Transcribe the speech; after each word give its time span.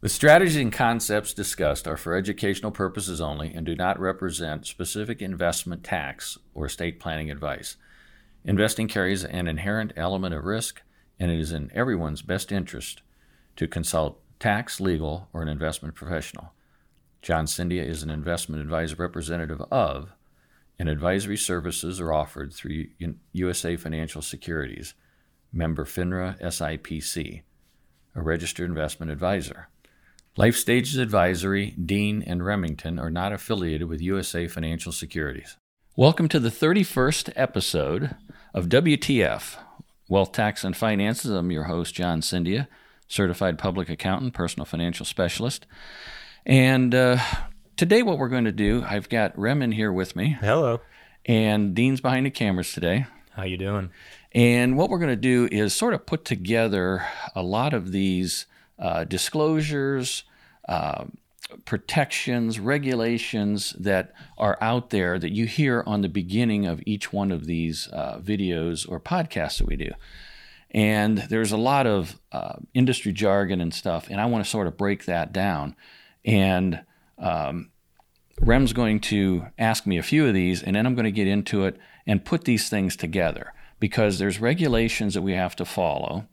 The 0.00 0.08
strategies 0.08 0.54
and 0.54 0.72
concepts 0.72 1.34
discussed 1.34 1.88
are 1.88 1.96
for 1.96 2.14
educational 2.14 2.70
purposes 2.70 3.20
only 3.20 3.52
and 3.52 3.66
do 3.66 3.74
not 3.74 3.98
represent 3.98 4.64
specific 4.64 5.20
investment 5.20 5.82
tax 5.82 6.38
or 6.54 6.66
estate 6.66 7.00
planning 7.00 7.32
advice. 7.32 7.76
Investing 8.44 8.86
carries 8.86 9.24
an 9.24 9.48
inherent 9.48 9.92
element 9.96 10.36
of 10.36 10.44
risk, 10.44 10.82
and 11.18 11.32
it 11.32 11.40
is 11.40 11.50
in 11.50 11.72
everyone's 11.74 12.22
best 12.22 12.52
interest 12.52 13.02
to 13.56 13.66
consult 13.66 14.20
tax, 14.38 14.80
legal, 14.80 15.28
or 15.32 15.42
an 15.42 15.48
investment 15.48 15.96
professional. 15.96 16.52
John 17.20 17.48
Cindia 17.48 17.82
is 17.82 18.04
an 18.04 18.10
investment 18.10 18.62
advisor 18.62 18.94
representative 18.94 19.60
of, 19.62 20.12
and 20.78 20.88
advisory 20.88 21.36
services 21.36 22.00
are 22.00 22.12
offered 22.12 22.54
through 22.54 22.86
USA 23.32 23.74
Financial 23.74 24.22
Securities, 24.22 24.94
member 25.52 25.84
FINRA 25.84 26.40
SIPC, 26.40 27.42
a 28.14 28.22
registered 28.22 28.68
investment 28.68 29.10
advisor. 29.10 29.66
Life 30.38 30.54
Stages 30.54 30.98
Advisory, 30.98 31.72
Dean, 31.72 32.22
and 32.24 32.46
Remington 32.46 32.96
are 33.00 33.10
not 33.10 33.32
affiliated 33.32 33.88
with 33.88 34.00
USA 34.00 34.46
Financial 34.46 34.92
Securities. 34.92 35.56
Welcome 35.96 36.28
to 36.28 36.38
the 36.38 36.48
31st 36.48 37.32
episode 37.34 38.14
of 38.54 38.68
WTF, 38.68 39.56
Wealth 40.08 40.30
Tax 40.30 40.62
and 40.62 40.76
Finances. 40.76 41.32
I'm 41.32 41.50
your 41.50 41.64
host, 41.64 41.92
John 41.92 42.22
Cindia, 42.22 42.68
certified 43.08 43.58
public 43.58 43.88
accountant, 43.88 44.32
personal 44.32 44.64
financial 44.64 45.04
specialist. 45.04 45.66
And 46.46 46.94
uh, 46.94 47.18
today, 47.76 48.04
what 48.04 48.18
we're 48.18 48.28
going 48.28 48.44
to 48.44 48.52
do, 48.52 48.84
I've 48.88 49.08
got 49.08 49.36
Rem 49.36 49.60
in 49.60 49.72
here 49.72 49.92
with 49.92 50.14
me. 50.14 50.36
Hello. 50.40 50.82
And 51.26 51.74
Dean's 51.74 52.00
behind 52.00 52.26
the 52.26 52.30
cameras 52.30 52.72
today. 52.72 53.06
How 53.32 53.42
you 53.42 53.56
doing? 53.56 53.90
And 54.30 54.76
what 54.76 54.88
we're 54.88 55.00
going 55.00 55.08
to 55.08 55.16
do 55.16 55.48
is 55.50 55.74
sort 55.74 55.94
of 55.94 56.06
put 56.06 56.24
together 56.24 57.04
a 57.34 57.42
lot 57.42 57.74
of 57.74 57.90
these 57.90 58.46
uh, 58.78 59.02
disclosures, 59.02 60.22
protections, 61.64 62.60
regulations 62.60 63.74
that 63.78 64.12
are 64.36 64.58
out 64.60 64.90
there 64.90 65.18
that 65.18 65.32
you 65.32 65.46
hear 65.46 65.82
on 65.86 66.02
the 66.02 66.08
beginning 66.08 66.66
of 66.66 66.82
each 66.84 67.12
one 67.12 67.32
of 67.32 67.46
these 67.46 67.88
uh, 67.92 68.18
videos 68.22 68.88
or 68.88 69.00
podcasts 69.00 69.58
that 69.58 69.66
we 69.66 69.76
do. 69.76 69.90
And 70.70 71.18
there's 71.18 71.52
a 71.52 71.56
lot 71.56 71.86
of 71.86 72.20
uh, 72.30 72.56
industry 72.74 73.12
jargon 73.12 73.60
and 73.60 73.72
stuff, 73.72 74.08
and 74.10 74.20
I 74.20 74.26
want 74.26 74.44
to 74.44 74.50
sort 74.50 74.66
of 74.66 74.76
break 74.76 75.06
that 75.06 75.32
down. 75.32 75.74
And 76.24 76.84
um, 77.18 77.70
Rem's 78.40 78.74
going 78.74 79.00
to 79.00 79.46
ask 79.58 79.86
me 79.86 79.96
a 79.96 80.02
few 80.02 80.26
of 80.26 80.34
these, 80.34 80.62
and 80.62 80.76
then 80.76 80.86
I'm 80.86 80.94
going 80.94 81.04
to 81.04 81.10
get 81.10 81.26
into 81.26 81.64
it 81.64 81.78
and 82.06 82.24
put 82.24 82.44
these 82.44 82.68
things 82.68 82.96
together 82.96 83.54
because 83.80 84.18
there's 84.18 84.40
regulations 84.40 85.14
that 85.14 85.22
we 85.22 85.32
have 85.32 85.56
to 85.56 85.64
follow 85.64 86.26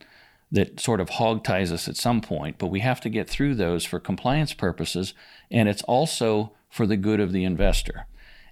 that 0.51 0.79
sort 0.79 1.01
of 1.01 1.09
hog 1.09 1.43
ties 1.43 1.71
us 1.71 1.87
at 1.87 1.97
some 1.97 2.21
point, 2.21 2.57
but 2.57 2.67
we 2.67 2.79
have 2.79 3.01
to 3.01 3.09
get 3.09 3.29
through 3.29 3.55
those 3.55 3.83
for 3.83 3.99
compliance 3.99 4.53
purposes, 4.53 5.13
and 5.51 5.67
it's 5.67 5.83
also 5.83 6.53
for 6.69 6.85
the 6.85 6.97
good 6.97 7.19
of 7.19 7.31
the 7.31 7.43
investor. 7.43 8.07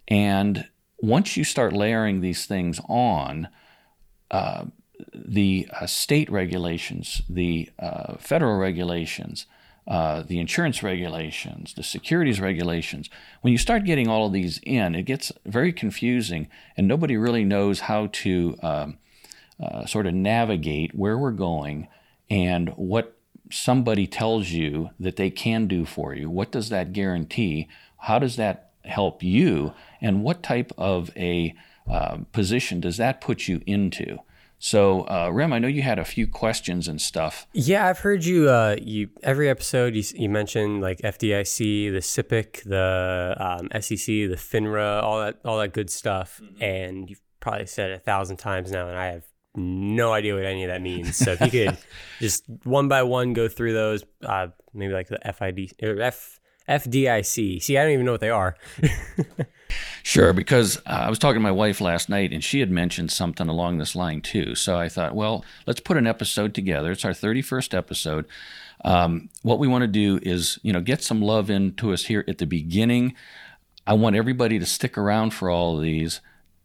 And 0.07 0.67
once 0.97 1.37
you 1.37 1.43
start 1.43 1.73
layering 1.73 2.21
these 2.21 2.45
things 2.45 2.79
on, 2.87 3.47
uh, 4.31 4.65
the 5.13 5.67
uh, 5.79 5.85
state 5.85 6.31
regulations, 6.31 7.21
the 7.29 7.69
uh, 7.79 8.15
federal 8.17 8.57
regulations, 8.57 9.45
uh, 9.87 10.23
the 10.23 10.39
insurance 10.39 10.81
regulations, 10.81 11.73
the 11.73 11.83
securities 11.83 12.39
regulations, 12.39 13.09
when 13.41 13.51
you 13.51 13.57
start 13.57 13.83
getting 13.83 14.07
all 14.07 14.27
of 14.27 14.33
these 14.33 14.59
in, 14.63 14.95
it 14.95 15.03
gets 15.03 15.31
very 15.45 15.73
confusing, 15.73 16.47
and 16.77 16.87
nobody 16.87 17.17
really 17.17 17.43
knows 17.43 17.81
how 17.81 18.07
to 18.07 18.55
um, 18.63 18.97
uh, 19.61 19.85
sort 19.85 20.07
of 20.07 20.13
navigate 20.13 20.95
where 20.95 21.17
we're 21.17 21.31
going 21.31 21.87
and 22.29 22.69
what 22.69 23.17
somebody 23.51 24.07
tells 24.07 24.49
you 24.49 24.89
that 24.99 25.15
they 25.15 25.29
can 25.29 25.67
do 25.67 25.85
for 25.85 26.13
you. 26.13 26.29
What 26.29 26.51
does 26.51 26.69
that 26.69 26.93
guarantee? 26.93 27.67
How 27.97 28.19
does 28.19 28.35
that 28.37 28.71
help 28.83 29.21
you? 29.21 29.73
And 30.01 30.23
what 30.23 30.43
type 30.43 30.71
of 30.77 31.11
a 31.15 31.53
uh, 31.89 32.17
position 32.31 32.79
does 32.79 32.97
that 32.97 33.21
put 33.21 33.47
you 33.47 33.61
into? 33.65 34.19
So, 34.57 35.01
uh, 35.09 35.29
Rem, 35.29 35.51
I 35.51 35.59
know 35.59 35.67
you 35.67 35.81
had 35.81 35.99
a 35.99 36.05
few 36.05 36.25
questions 36.25 36.87
and 36.87 37.01
stuff. 37.01 37.47
Yeah, 37.51 37.85
I've 37.85 37.99
heard 37.99 38.23
you. 38.23 38.49
Uh, 38.49 38.77
you 38.81 39.09
every 39.21 39.49
episode 39.49 39.93
you, 39.93 40.03
you 40.15 40.29
mentioned 40.29 40.81
like 40.81 40.99
FDIC, 40.99 41.91
the 41.91 41.99
SIPC, 41.99 42.63
the 42.63 43.35
um, 43.37 43.67
SEC, 43.81 44.05
the 44.05 44.37
FINRA, 44.37 45.03
all 45.03 45.19
that, 45.19 45.39
all 45.43 45.59
that 45.59 45.73
good 45.73 45.89
stuff, 45.89 46.39
mm-hmm. 46.41 46.63
and 46.63 47.09
you've 47.09 47.19
probably 47.41 47.65
said 47.65 47.91
it 47.91 47.95
a 47.95 47.99
thousand 47.99 48.37
times 48.37 48.71
now, 48.71 48.87
and 48.87 48.97
I 48.97 49.07
have 49.07 49.25
no 49.55 50.13
idea 50.13 50.33
what 50.33 50.45
any 50.45 50.63
of 50.63 50.69
that 50.69 50.81
means. 50.81 51.15
So 51.15 51.31
if 51.33 51.41
you 51.41 51.51
could 51.51 51.77
just 52.19 52.43
one 52.63 52.87
by 52.87 53.03
one 53.03 53.33
go 53.33 53.47
through 53.47 53.73
those, 53.73 54.03
uh, 54.23 54.47
maybe 54.73 54.93
like 54.93 55.07
the 55.07 55.19
FID 55.33 55.73
or 55.83 56.01
F 56.01 56.39
FDIC. 56.67 57.61
See, 57.61 57.77
I 57.77 57.83
don't 57.83 57.91
even 57.91 58.05
know 58.05 58.13
what 58.13 58.21
they 58.21 58.29
are. 58.29 58.55
sure, 60.03 60.33
because 60.33 60.77
uh, 60.77 61.03
I 61.05 61.09
was 61.09 61.19
talking 61.19 61.35
to 61.35 61.41
my 61.41 61.51
wife 61.51 61.81
last 61.81 62.09
night 62.09 62.31
and 62.31 62.43
she 62.43 62.61
had 62.61 62.71
mentioned 62.71 63.11
something 63.11 63.49
along 63.49 63.77
this 63.77 63.95
line 63.95 64.21
too. 64.21 64.55
So 64.55 64.77
I 64.77 64.89
thought, 64.89 65.15
well, 65.15 65.43
let's 65.67 65.81
put 65.81 65.97
an 65.97 66.07
episode 66.07 66.53
together. 66.53 66.91
It's 66.91 67.05
our 67.05 67.11
31st 67.11 67.77
episode. 67.77 68.25
Um, 68.85 69.29
what 69.41 69.59
we 69.59 69.67
want 69.67 69.83
to 69.83 69.87
do 69.87 70.19
is, 70.23 70.59
you 70.63 70.73
know, 70.73 70.81
get 70.81 71.03
some 71.03 71.21
love 71.21 71.49
into 71.49 71.93
us 71.93 72.05
here 72.05 72.23
at 72.27 72.37
the 72.37 72.45
beginning. 72.45 73.15
I 73.85 73.93
want 73.93 74.15
everybody 74.15 74.59
to 74.59 74.65
stick 74.65 74.97
around 74.97 75.33
for 75.33 75.49
all 75.49 75.75
of 75.75 75.83
these 75.83 76.21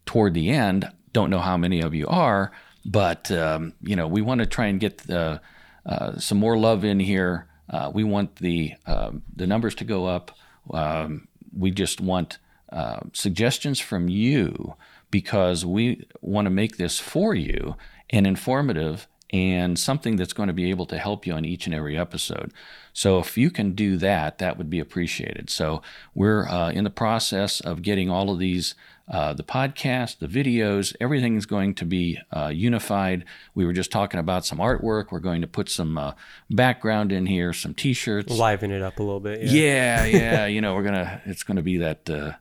toward 0.07 0.35
the 0.35 0.51
end. 0.51 0.91
Don't 1.13 1.31
know 1.31 1.41
how 1.41 1.57
many 1.57 1.81
of 1.81 1.95
you 1.95 2.07
are, 2.07 2.53
but 2.89 3.31
um, 3.31 3.75
you 3.83 3.95
know, 3.95 4.09
we 4.09 4.23
want 4.23 4.41
to 4.41 4.47
try 4.47 4.67
and 4.67 4.81
get 4.81 4.99
the, 4.99 5.41
uh, 5.85 6.19
some 6.19 6.39
more 6.39 6.57
love 6.59 6.85
in 6.85 7.01
here. 7.01 7.47
Uh, 7.69 7.91
we 7.93 8.03
want 8.03 8.37
the 8.37 8.73
uh, 8.87 9.11
the 9.37 9.47
numbers 9.47 9.75
to 9.77 9.85
go 9.85 10.07
up. 10.07 10.31
Um, 10.73 11.29
we 11.57 11.71
just 11.71 12.01
want 12.01 12.39
uh, 12.73 13.01
suggestions 13.13 13.79
from 13.79 14.09
you 14.09 14.75
because 15.11 15.67
we 15.67 16.07
want 16.23 16.47
to 16.47 16.51
make 16.51 16.79
this 16.79 16.99
for 16.99 17.35
you 17.35 17.77
and 18.11 18.27
informative 18.27 19.07
and 19.31 19.79
something 19.79 20.17
that's 20.17 20.33
going 20.33 20.47
to 20.47 20.55
be 20.55 20.71
able 20.71 20.87
to 20.87 20.99
help 20.99 21.27
you 21.27 21.35
on 21.35 21.45
each 21.45 21.67
and 21.67 21.75
every 21.75 21.99
episode. 21.99 22.53
So 22.95 23.19
if 23.19 23.37
you 23.37 23.51
can 23.51 23.73
do 23.73 23.99
that, 23.99 24.39
that 24.39 24.57
would 24.57 24.71
be 24.71 24.81
appreciated. 24.81 25.51
So 25.51 25.83
we're 26.15 26.49
uh, 26.49 26.71
in 26.71 26.85
the 26.85 26.91
process 26.91 27.61
of 27.61 27.83
getting 27.83 28.09
all 28.09 28.31
of 28.31 28.39
these 28.39 28.75
uh, 29.11 29.33
the 29.33 29.43
podcast, 29.43 30.19
the 30.19 30.27
videos, 30.27 30.95
everything 31.01 31.37
is 31.37 31.47
going 31.47 31.75
to 31.75 31.87
be 31.87 32.19
uh, 32.31 32.49
unified. 32.49 33.25
We 33.55 33.65
were 33.65 33.73
just 33.73 33.91
talking 33.91 34.21
about 34.21 34.45
some 34.45 34.59
artwork. 34.59 35.07
We're 35.11 35.21
going 35.21 35.41
to 35.41 35.47
put 35.47 35.71
some 35.71 35.97
uh, 35.97 36.13
background 36.51 37.11
in 37.11 37.25
here, 37.25 37.53
some 37.55 37.73
T-shirts, 37.73 38.33
liven 38.33 38.71
it 38.71 38.83
up 38.83 38.99
a 38.99 39.03
little 39.03 39.21
bit. 39.21 39.43
Yeah, 39.43 40.05
yeah. 40.05 40.19
yeah 40.19 40.47
you 40.47 40.61
know, 40.61 40.75
we're 40.75 40.83
gonna. 40.83 41.23
It's 41.25 41.43
going 41.43 41.57
to 41.57 41.63
be 41.63 41.79
that. 41.79 42.11
Uh, 42.11 42.33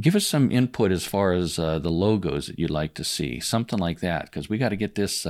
give 0.00 0.14
us 0.14 0.26
some 0.26 0.52
input 0.52 0.92
as 0.92 1.04
far 1.04 1.32
as 1.32 1.58
uh, 1.58 1.80
the 1.80 1.90
logos 1.90 2.46
that 2.46 2.58
you'd 2.58 2.70
like 2.70 2.94
to 2.94 3.04
see, 3.04 3.40
something 3.40 3.78
like 3.78 4.00
that, 4.00 4.26
because 4.26 4.48
we 4.48 4.58
got 4.58 4.68
to 4.68 4.76
get 4.76 4.94
this 4.94 5.26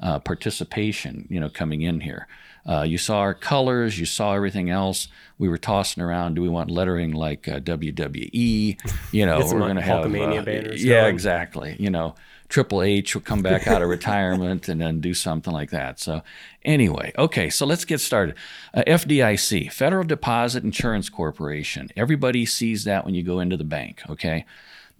participation, 0.00 1.26
you 1.28 1.40
know, 1.40 1.48
coming 1.48 1.82
in 1.82 2.00
here. 2.00 2.28
Uh, 2.68 2.82
you 2.82 2.98
saw 2.98 3.18
our 3.18 3.34
colors, 3.34 3.98
you 3.98 4.06
saw 4.06 4.34
everything 4.34 4.70
else. 4.70 5.08
We 5.38 5.48
were 5.48 5.58
tossing 5.58 6.02
around. 6.02 6.34
Do 6.34 6.42
we 6.42 6.48
want 6.48 6.70
lettering 6.70 7.12
like 7.12 7.46
uh, 7.46 7.60
WWE? 7.60 8.78
You 9.12 9.26
know, 9.26 9.38
we're 9.38 9.58
going 9.60 9.76
to 9.76 9.82
have 9.82 10.06
uh, 10.06 10.42
banners. 10.42 10.82
Yeah, 10.82 11.02
going. 11.02 11.14
exactly. 11.14 11.76
You 11.78 11.90
know, 11.90 12.14
Triple 12.48 12.82
H 12.82 13.14
will 13.14 13.22
come 13.22 13.42
back 13.42 13.66
out 13.66 13.82
of 13.82 13.88
retirement 13.88 14.68
and 14.68 14.80
then 14.80 15.00
do 15.00 15.14
something 15.14 15.52
like 15.52 15.70
that. 15.70 16.00
So, 16.00 16.22
anyway, 16.64 17.12
okay, 17.18 17.50
so 17.50 17.66
let's 17.66 17.84
get 17.84 18.00
started. 18.00 18.34
Uh, 18.74 18.82
FDIC, 18.86 19.72
Federal 19.72 20.04
Deposit 20.04 20.64
Insurance 20.64 21.08
Corporation. 21.08 21.90
Everybody 21.96 22.46
sees 22.46 22.84
that 22.84 23.04
when 23.04 23.14
you 23.14 23.22
go 23.22 23.40
into 23.40 23.56
the 23.56 23.64
bank. 23.64 24.02
Okay, 24.08 24.44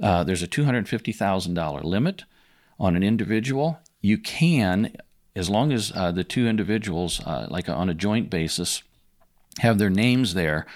uh, 0.00 0.24
there's 0.24 0.42
a 0.42 0.46
two 0.46 0.64
hundred 0.64 0.88
fifty 0.88 1.12
thousand 1.12 1.54
dollar 1.54 1.82
limit 1.82 2.24
on 2.78 2.96
an 2.96 3.02
individual. 3.02 3.80
You 4.00 4.18
can 4.18 4.96
as 5.36 5.50
long 5.50 5.70
as 5.70 5.92
uh, 5.94 6.10
the 6.10 6.24
two 6.24 6.48
individuals, 6.48 7.20
uh, 7.24 7.46
like 7.48 7.68
on 7.68 7.88
a 7.88 7.94
joint 7.94 8.30
basis, 8.30 8.82
have 9.60 9.78
their 9.78 9.90
names 9.90 10.34
there, 10.34 10.66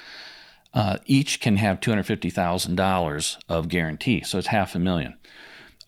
uh, 0.72 0.98
each 1.06 1.40
can 1.40 1.56
have 1.56 1.80
$250,000 1.80 3.36
of 3.48 3.68
guarantee. 3.68 4.22
So 4.22 4.38
it's 4.38 4.48
half 4.48 4.74
a 4.74 4.78
million. 4.78 5.16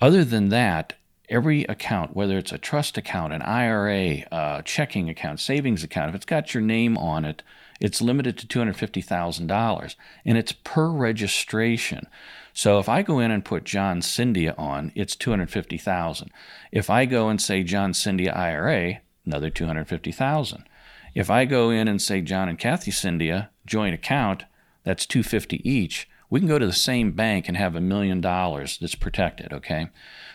Other 0.01 0.25
than 0.25 0.49
that, 0.49 0.95
every 1.29 1.65
account, 1.65 2.17
whether 2.17 2.37
it's 2.39 2.51
a 2.51 2.59
trust 2.59 2.99
account, 2.99 3.33
an 3.33 3.43
IRA, 3.43 4.25
uh, 4.33 4.63
checking 4.63 5.09
account, 5.09 5.39
savings 5.39 5.85
account, 5.85 6.09
if 6.09 6.15
it's 6.15 6.27
got 6.27 6.55
your 6.55 6.63
name 6.63 6.97
on 6.99 7.25
it, 7.25 7.43
it's 7.79 8.03
limited 8.03 8.39
to 8.39 8.47
$250,000 8.47 9.95
and 10.25 10.39
it's 10.39 10.53
per 10.53 10.89
registration. 10.89 12.07
So 12.53 12.79
if 12.79 12.89
I 12.89 13.03
go 13.03 13.19
in 13.19 13.31
and 13.31 13.45
put 13.45 13.65
John 13.65 14.03
Cindia 14.03 14.55
on, 14.59 14.93
it's 14.95 15.17
250,000. 15.17 16.31
If 16.71 16.91
I 16.91 17.07
go 17.07 17.29
and 17.29 17.41
say 17.41 17.63
John 17.63 17.95
Cindia 17.95 18.33
IRA, 18.33 19.01
another 19.25 19.51
250,000. 19.51 20.65
If 21.15 21.31
I 21.31 21.45
go 21.45 21.71
in 21.71 21.89
and 21.89 22.01
say 22.01 22.21
John 22.21 22.49
and 22.49 22.59
Kathy 22.59 22.91
Cindia 22.91 23.51
joint 23.67 23.95
account, 23.95 24.45
that's 24.85 25.07
250 25.07 25.69
each. 25.69 26.09
We 26.29 26.41
can 26.41 26.49
go 26.49 26.59
to 26.59 26.67
the 26.67 26.73
same 26.73 27.13
bank 27.13 27.47
and 27.47 27.57
have 27.57 27.77
a 27.77 27.81
million 27.81 28.21
dollars 28.23 28.79
that's 28.79 28.95
protected, 28.95 29.53
okay? 29.53 29.89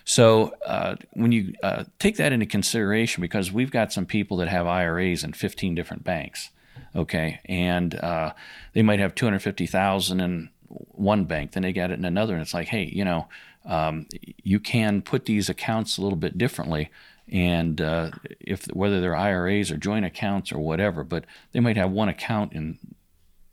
So 0.06 0.54
uh, 0.66 0.96
when 1.14 1.32
you 1.32 1.54
uh, 1.64 1.86
take 1.98 2.18
that 2.18 2.32
into 2.32 2.46
consideration, 2.46 3.22
because 3.22 3.52
we've 3.52 3.72
got 3.72 3.92
some 3.92 4.06
people 4.06 4.38
that 4.38 4.48
have 4.48 4.68
IRAs 4.68 5.24
in 5.24 5.34
15 5.34 5.74
different 5.74 6.04
banks, 6.04 6.52
Okay, 6.96 7.40
and 7.46 7.94
uh, 7.96 8.34
they 8.74 8.82
might 8.82 9.00
have 9.00 9.14
250,000 9.14 10.20
in 10.20 10.50
one 10.68 11.26
bank, 11.26 11.52
then 11.52 11.64
they 11.64 11.74
got 11.74 11.92
it 11.92 12.00
in 12.00 12.06
another, 12.06 12.34
and 12.34 12.42
it's 12.42 12.54
like, 12.54 12.68
hey, 12.68 12.84
you 12.84 13.06
know, 13.06 13.28
um, 13.66 14.08
you 14.44 14.60
can 14.60 15.02
put 15.02 15.26
these 15.26 15.50
accounts 15.50 15.98
a 15.98 16.02
little 16.02 16.18
bit 16.18 16.38
differently, 16.38 16.90
and 17.32 17.82
uh, 17.82 18.12
if 18.40 18.66
whether 18.68 19.02
they're 19.02 19.16
IRAs 19.16 19.72
or 19.72 19.78
joint 19.78 20.06
accounts 20.06 20.52
or 20.52 20.60
whatever, 20.60 21.04
but 21.04 21.26
they 21.52 21.60
might 21.60 21.78
have 21.78 21.92
one 21.92 22.10
account 22.10 22.54
in 22.54 22.80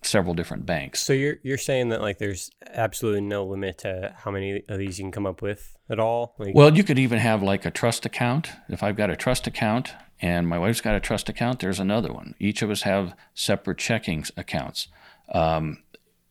several 0.02 0.34
different 0.34 0.66
banks. 0.66 1.00
So 1.00 1.12
you're 1.12 1.36
you're 1.42 1.58
saying 1.58 1.88
that 1.88 2.00
like 2.00 2.18
there's 2.18 2.50
absolutely 2.66 3.22
no 3.22 3.44
limit 3.44 3.78
to 3.78 4.14
how 4.16 4.30
many 4.30 4.62
of 4.68 4.78
these 4.78 4.98
you 4.98 5.04
can 5.04 5.12
come 5.12 5.26
up 5.26 5.42
with 5.42 5.74
at 5.88 5.98
all? 5.98 6.34
Like, 6.38 6.54
well, 6.54 6.74
you 6.76 6.84
could 6.84 6.98
even 6.98 7.18
have 7.18 7.42
like 7.42 7.64
a 7.64 7.70
trust 7.70 8.06
account. 8.06 8.50
If 8.68 8.82
I've 8.82 8.96
got 8.96 9.10
a 9.10 9.16
trust 9.16 9.46
account 9.46 9.94
and 10.20 10.46
my 10.48 10.58
wife's 10.58 10.80
got 10.80 10.94
a 10.94 11.00
trust 11.00 11.28
account, 11.28 11.60
there's 11.60 11.80
another 11.80 12.12
one. 12.12 12.34
Each 12.38 12.62
of 12.62 12.70
us 12.70 12.82
have 12.82 13.14
separate 13.34 13.78
checking 13.78 14.24
accounts. 14.36 14.88
Um, 15.32 15.82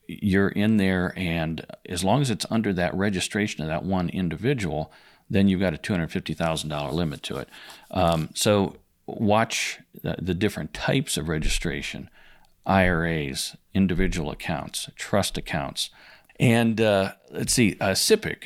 you're 0.06 0.48
in 0.48 0.76
there, 0.76 1.12
and 1.16 1.66
as 1.88 2.04
long 2.04 2.20
as 2.20 2.30
it's 2.30 2.46
under 2.50 2.72
that 2.72 2.94
registration 2.94 3.62
of 3.62 3.68
that 3.68 3.84
one 3.84 4.08
individual, 4.08 4.92
then 5.30 5.48
you've 5.48 5.60
got 5.60 5.74
a 5.74 5.78
$250,000 5.78 6.92
limit 6.92 7.22
to 7.22 7.36
it. 7.38 7.48
Um, 7.90 8.30
so 8.34 8.76
watch 9.06 9.80
the, 10.02 10.16
the 10.20 10.34
different 10.34 10.74
types 10.74 11.16
of 11.16 11.28
registration 11.28 12.10
IRAs, 12.66 13.56
individual 13.74 14.30
accounts, 14.30 14.88
trust 14.96 15.36
accounts. 15.36 15.90
And 16.40 16.80
uh, 16.80 17.12
let's 17.30 17.52
see, 17.52 17.76
uh, 17.80 17.94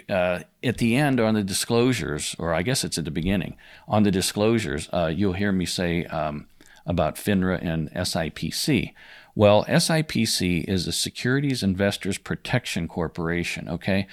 uh, 0.09 0.41
at 0.63 0.79
the 0.79 0.97
end 0.97 1.21
on 1.21 1.35
the 1.35 1.45
disclosures, 1.45 2.35
or 2.39 2.53
I 2.53 2.63
guess 2.63 2.85
it's 2.85 2.99
at 2.99 3.05
the 3.05 3.11
beginning, 3.11 3.57
on 3.87 4.03
the 4.03 4.11
disclosures, 4.11 4.89
uh, 4.93 5.13
you'll 5.15 5.35
hear 5.35 5.53
me 5.53 5.65
say 5.65 6.05
um, 6.07 6.49
about 6.85 7.17
FINRA 7.17 7.63
and 7.63 7.91
SIPC. 7.93 8.93
Well, 9.39 9.65
SIPC 9.67 10.65
is 10.65 10.85
the 10.85 10.91
Securities 10.91 11.63
Investors 11.63 12.19
Protection 12.19 12.89
Corporation, 12.89 13.69
okay? 13.69 14.09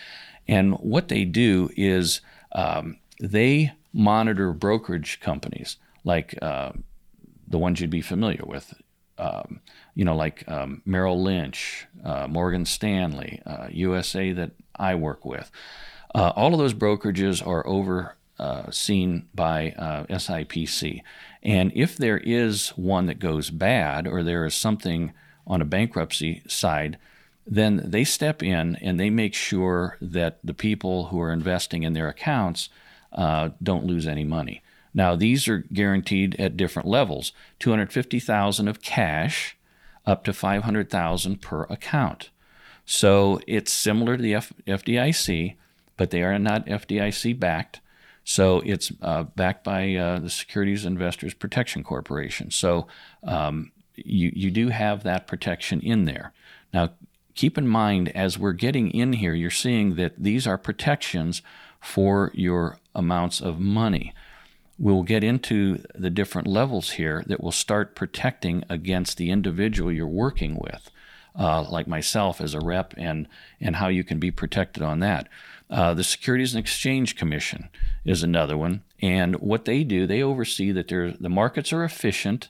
And 0.48 0.76
what 0.76 1.08
they 1.08 1.26
do 1.26 1.72
is 1.76 2.22
um, 2.52 2.98
they 3.20 3.74
monitor 3.92 4.54
brokerage 4.54 5.20
companies 5.22 5.78
like 6.04 6.38
uh, 6.44 6.74
the 7.48 7.58
ones 7.58 7.82
you'd 7.82 7.90
be 7.90 8.02
familiar 8.02 8.44
with, 8.46 8.76
um, 9.18 9.62
you 9.96 10.06
know, 10.06 10.16
like 10.16 10.48
um, 10.48 10.84
Merrill 10.86 11.20
Lynch, 11.20 11.88
uh, 12.04 12.28
Morgan 12.28 12.64
Stanley, 12.64 13.42
uh, 13.48 13.66
USA 13.72 14.32
that 14.32 14.52
I 14.76 14.94
work 14.94 15.26
with. 15.26 15.50
Uh, 16.14 16.34
all 16.36 16.54
of 16.54 16.60
those 16.60 16.76
brokerages 16.76 17.44
are 17.44 17.66
overseen 17.66 18.14
uh, 18.40 18.70
seen 18.72 19.28
by 19.34 19.72
uh, 19.72 20.06
SIPC. 20.06 21.02
And 21.44 21.72
if 21.76 21.96
there 21.98 22.18
is 22.18 22.70
one 22.70 23.06
that 23.06 23.20
goes 23.20 23.50
bad 23.50 24.08
or 24.08 24.24
there 24.24 24.46
is 24.46 24.56
something 24.56 25.14
on 25.48 25.62
a 25.62 25.66
bankruptcy 25.66 26.42
side, 26.48 26.98
then 27.48 27.82
they 27.86 28.04
step 28.04 28.42
in 28.42 28.76
and 28.78 29.00
they 29.00 29.10
make 29.10 29.34
sure 29.34 29.98
that 30.02 30.40
the 30.44 30.54
people 30.54 31.06
who 31.06 31.22
are 31.22 31.32
investing 31.32 31.84
in 31.84 31.94
their 31.94 32.10
accounts 32.10 32.70
uh, 33.14 33.50
don't 33.62 33.86
lose 33.86 34.08
any 34.08 34.24
money. 34.24 34.62
Now, 34.94 35.16
these 35.16 35.48
are 35.48 35.60
guaranteed 35.60 36.40
at 36.40 36.58
different 36.58 36.88
levels 36.88 37.34
250,000 37.60 38.68
of 38.68 38.82
cash 38.82 39.58
up 40.06 40.24
to 40.24 40.34
500,000 40.34 41.42
per 41.42 41.64
account. 41.64 42.30
So 42.86 43.40
it's 43.48 43.74
similar 43.74 44.18
to 44.18 44.24
the 44.24 44.36
F- 44.36 44.54
FDIC, 44.68 45.56
but 45.98 46.12
they 46.12 46.24
are 46.24 46.40
not 46.40 46.66
FDIC 46.68 47.40
backed. 47.40 47.82
So 48.26 48.60
it's 48.66 48.92
uh, 49.02 49.24
backed 49.24 49.64
by 49.64 49.96
uh, 49.96 50.20
the 50.20 50.30
Securities 50.30 50.84
Investors 50.84 51.34
Protection 51.34 51.84
Corporation. 51.84 52.52
So 52.52 52.88
um, 53.24 53.72
you, 53.96 54.32
you 54.36 54.52
do 54.52 54.70
have 54.70 55.04
that 55.04 55.28
protection 55.28 55.80
in 55.80 56.04
there. 56.04 56.34
Now, 56.74 56.90
keep 57.36 57.58
in 57.58 57.68
mind 57.68 58.10
as 58.10 58.38
we're 58.38 58.52
getting 58.52 58.92
in 58.92 59.14
here, 59.14 59.34
you're 59.34 59.50
seeing 59.50 59.96
that 59.96 60.16
these 60.18 60.46
are 60.46 60.58
protections 60.58 61.42
for 61.80 62.32
your 62.34 62.80
amounts 62.94 63.40
of 63.40 63.60
money 63.60 64.14
we'll 64.78 65.04
get 65.04 65.24
into 65.24 65.84
the 65.94 66.10
different 66.10 66.48
levels 66.48 66.92
here 66.92 67.24
that 67.28 67.42
will 67.42 67.52
start 67.52 67.96
protecting 67.96 68.64
against 68.70 69.18
the 69.18 69.30
individual 69.30 69.92
you're 69.92 70.08
working 70.08 70.58
with, 70.60 70.92
uh, 71.38 71.64
like 71.70 71.88
myself 71.88 72.42
as 72.42 72.54
a 72.54 72.60
rep, 72.60 72.94
and, 72.98 73.28
and 73.62 73.78
how 73.78 73.88
you 73.88 74.04
can 74.04 74.20
be 74.20 74.32
protected 74.32 74.84
on 74.84 75.00
that. 75.00 75.28
Uh, 75.70 75.94
the 75.94 76.04
Securities 76.04 76.54
and 76.54 76.60
Exchange 76.60 77.16
Commission 77.16 77.70
is 78.04 78.24
another 78.24 78.58
one. 78.58 78.84
And 79.02 79.36
what 79.38 79.66
they 79.66 79.84
do, 79.84 80.06
they 80.06 80.22
oversee 80.22 80.72
that 80.72 80.88
the 80.88 81.30
markets 81.30 81.74
are 81.74 81.84
efficient. 81.84 82.50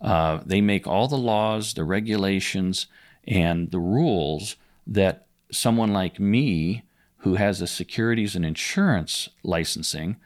Uh, 0.00 0.40
they 0.44 0.60
make 0.60 0.86
all 0.86 1.08
the 1.08 1.16
laws, 1.16 1.74
the 1.74 1.84
regulations, 1.84 2.86
and 3.26 3.70
the 3.70 3.78
rules 3.78 4.56
that 4.86 5.26
someone 5.50 5.92
like 5.92 6.20
me, 6.20 6.82
who 7.18 7.34
has 7.34 7.60
a 7.60 7.66
securities 7.66 8.34
and 8.34 8.44
insurance 8.44 9.28
licensing, 9.42 10.16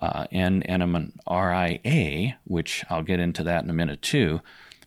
uh, 0.00 0.26
and, 0.30 0.68
and 0.68 0.82
I'm 0.82 0.94
an 0.94 1.12
RIA, 1.28 2.36
which 2.44 2.84
I'll 2.88 3.02
get 3.02 3.18
into 3.18 3.42
that 3.44 3.64
in 3.64 3.70
a 3.70 3.74
minute 3.74 4.02
too. 4.02 4.40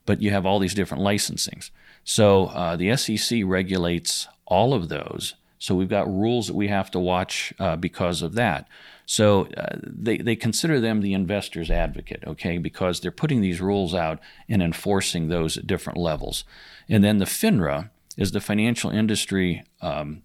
But 0.06 0.22
you 0.22 0.32
have 0.32 0.46
all 0.46 0.60
these 0.60 0.74
different 0.74 1.04
licensings. 1.04 1.72
So 2.04 2.48
uh, 2.48 2.76
the 2.76 2.96
SEC 2.96 3.42
regulates 3.46 4.28
all 4.46 4.74
of 4.74 4.90
those. 4.90 5.36
So 5.62 5.76
we've 5.76 5.88
got 5.88 6.08
rules 6.08 6.48
that 6.48 6.56
we 6.56 6.70
have 6.70 6.90
to 6.90 7.00
watch 7.00 7.54
uh, 7.60 7.76
because 7.76 8.24
of 8.24 8.34
that. 8.34 8.68
So 9.06 9.46
uh, 9.56 9.76
they, 9.84 10.18
they 10.18 10.36
consider 10.36 10.80
them 10.80 11.02
the 11.02 11.14
investor's 11.14 11.70
advocate, 11.70 12.24
okay, 12.26 12.58
because 12.58 13.00
they're 13.00 13.12
putting 13.12 13.42
these 13.42 13.62
rules 13.62 13.94
out 13.94 14.20
and 14.50 14.64
enforcing 14.64 15.28
those 15.28 15.58
at 15.58 15.68
different 15.68 16.00
levels. 16.00 16.46
And 16.90 17.04
then 17.04 17.20
the 17.20 17.26
FINRA 17.26 17.92
is 18.18 18.32
the 18.32 18.42
Financial 18.42 18.90
Industry 18.90 19.64
um, 19.84 20.24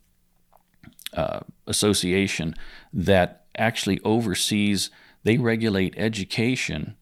uh, 1.12 1.40
Association 1.66 2.54
that 2.94 3.44
actually 3.58 4.00
oversees, 4.04 4.90
they 5.22 5.36
regulate 5.36 5.92
education 5.98 6.96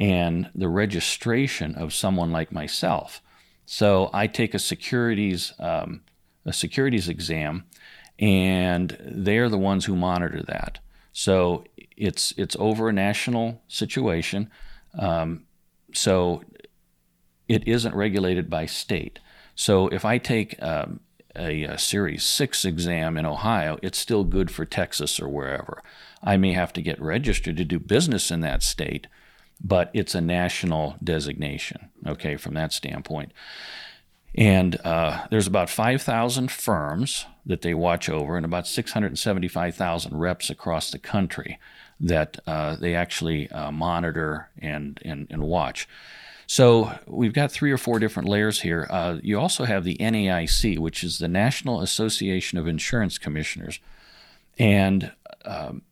and 0.00 0.50
the 0.52 0.68
registration 0.68 1.76
of 1.76 1.94
someone 1.94 2.32
like 2.32 2.50
myself. 2.50 3.22
So 3.66 4.10
I 4.12 4.26
take 4.26 4.52
a 4.52 4.58
securities 4.58 5.52
um, 5.60 6.00
a 6.48 6.52
securities 6.52 7.08
exam, 7.08 7.64
and 8.18 8.96
they're 9.00 9.48
the 9.48 9.58
ones 9.58 9.84
who 9.84 9.94
monitor 9.94 10.42
that. 10.42 10.78
So 11.12 11.64
it's 11.96 12.32
it's 12.36 12.56
over 12.58 12.88
a 12.88 12.92
national 12.92 13.62
situation. 13.68 14.50
Um, 14.98 15.44
so 15.92 16.42
it 17.48 17.66
isn't 17.66 17.94
regulated 17.94 18.48
by 18.48 18.66
state. 18.66 19.18
So 19.54 19.88
if 19.88 20.04
I 20.04 20.18
take 20.18 20.60
um, 20.62 21.00
a, 21.34 21.64
a, 21.64 21.78
Series 21.78 22.24
6 22.24 22.64
exam 22.64 23.16
in 23.16 23.26
Ohio, 23.26 23.78
it's 23.82 23.98
still 23.98 24.24
good 24.24 24.50
for 24.50 24.64
Texas 24.64 25.18
or 25.18 25.28
wherever. 25.28 25.82
I 26.22 26.36
may 26.36 26.52
have 26.52 26.72
to 26.74 26.82
get 26.82 27.00
registered 27.00 27.56
to 27.56 27.64
do 27.64 27.78
business 27.78 28.30
in 28.30 28.40
that 28.40 28.62
state, 28.62 29.06
but 29.60 29.90
it's 29.92 30.14
a 30.14 30.20
national 30.20 30.96
designation, 31.02 31.90
okay, 32.06 32.36
from 32.36 32.54
that 32.54 32.72
standpoint. 32.72 33.32
And 34.38 34.76
uh, 34.84 35.26
there's 35.32 35.48
about 35.48 35.68
5,000 35.68 36.48
firms 36.52 37.26
that 37.44 37.62
they 37.62 37.74
watch 37.74 38.08
over 38.08 38.36
and 38.36 38.46
about 38.46 38.68
675,000 38.68 40.16
reps 40.16 40.48
across 40.48 40.92
the 40.92 40.98
country 41.00 41.58
that 41.98 42.38
uh, 42.46 42.76
they 42.76 42.94
actually 42.94 43.50
uh, 43.50 43.72
monitor 43.72 44.48
and, 44.56 45.00
and, 45.04 45.26
and 45.28 45.42
watch. 45.42 45.88
So 46.46 46.96
we've 47.04 47.32
got 47.32 47.50
three 47.50 47.72
or 47.72 47.78
four 47.78 47.98
different 47.98 48.28
layers 48.28 48.60
here. 48.60 48.86
Uh, 48.88 49.18
you 49.24 49.40
also 49.40 49.64
have 49.64 49.82
the 49.82 49.96
NAIC, 49.96 50.78
which 50.78 51.02
is 51.02 51.18
the 51.18 51.26
National 51.26 51.80
Association 51.80 52.58
of 52.58 52.68
Insurance 52.68 53.18
Commissioners. 53.18 53.80
And 54.56 55.10
um, 55.44 55.82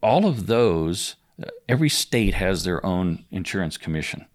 all 0.00 0.26
of 0.26 0.46
those, 0.46 1.16
every 1.68 1.88
state 1.88 2.34
has 2.34 2.62
their 2.62 2.86
own 2.86 3.24
insurance 3.32 3.76
commission. 3.76 4.26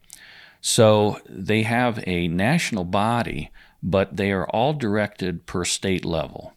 So 0.61 1.19
they 1.27 1.63
have 1.63 2.03
a 2.05 2.27
national 2.27 2.83
body, 2.83 3.51
but 3.81 4.17
they 4.17 4.31
are 4.31 4.47
all 4.49 4.73
directed 4.73 5.45
per 5.45 5.63
state 5.63 6.03
level. 6.03 6.53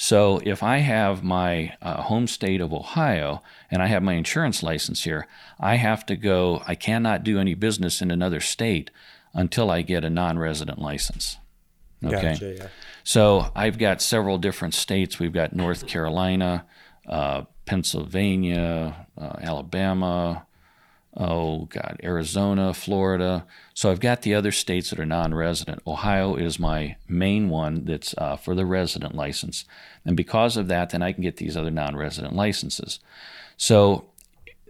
So 0.00 0.40
if 0.44 0.62
I 0.62 0.78
have 0.78 1.24
my 1.24 1.74
uh, 1.82 2.02
home 2.02 2.28
state 2.28 2.60
of 2.60 2.72
Ohio 2.72 3.42
and 3.68 3.82
I 3.82 3.88
have 3.88 4.02
my 4.02 4.14
insurance 4.14 4.62
license 4.62 5.02
here, 5.02 5.26
I 5.58 5.74
have 5.74 6.06
to 6.06 6.16
go, 6.16 6.62
I 6.68 6.76
cannot 6.76 7.24
do 7.24 7.40
any 7.40 7.54
business 7.54 8.00
in 8.00 8.12
another 8.12 8.40
state 8.40 8.90
until 9.34 9.70
I 9.70 9.82
get 9.82 10.04
a 10.04 10.10
non 10.10 10.38
resident 10.38 10.78
license. 10.78 11.38
Okay. 12.04 12.32
Gotcha, 12.32 12.54
yeah. 12.56 12.66
So 13.02 13.50
I've 13.56 13.78
got 13.78 14.00
several 14.00 14.38
different 14.38 14.74
states. 14.74 15.18
We've 15.18 15.32
got 15.32 15.52
North 15.52 15.86
Carolina, 15.88 16.64
uh, 17.08 17.42
Pennsylvania, 17.66 19.06
uh, 19.20 19.32
Alabama, 19.40 20.46
oh 21.18 21.66
God, 21.66 22.00
Arizona, 22.02 22.72
Florida. 22.72 23.44
So 23.74 23.90
I've 23.90 24.00
got 24.00 24.22
the 24.22 24.34
other 24.34 24.52
states 24.52 24.90
that 24.90 25.00
are 25.00 25.06
non-resident. 25.06 25.82
Ohio 25.86 26.36
is 26.36 26.58
my 26.58 26.96
main 27.08 27.50
one 27.50 27.84
that's 27.84 28.14
uh, 28.16 28.36
for 28.36 28.54
the 28.54 28.64
resident 28.64 29.14
license, 29.14 29.64
and 30.04 30.16
because 30.16 30.56
of 30.56 30.68
that, 30.68 30.90
then 30.90 31.02
I 31.02 31.12
can 31.12 31.22
get 31.22 31.36
these 31.36 31.56
other 31.56 31.70
non-resident 31.70 32.34
licenses. 32.34 33.00
So 33.56 34.06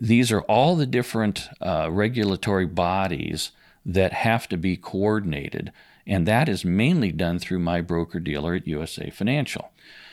these 0.01 0.33
are 0.33 0.43
all 0.43 0.77
the 0.77 0.87
different 0.87 1.49
uh, 1.61 1.89
regulatory 1.91 2.67
bodies 2.67 3.51
that 3.85 4.13
have 4.13 4.49
to 4.49 4.57
be 4.57 4.77
coordinated. 4.77 5.73
And 6.07 6.27
that 6.27 6.49
is 6.49 6.65
mainly 6.65 7.13
done 7.13 7.39
through 7.39 7.59
my 7.59 7.81
broker 7.81 8.21
dealer 8.21 8.55
at 8.55 8.67
USA 8.67 9.11
Financial. 9.11 9.71